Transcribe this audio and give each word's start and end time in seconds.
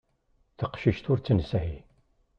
Taqcict 0.57 1.05
ur 1.11 1.19
tt-nesɛi. 1.19 1.77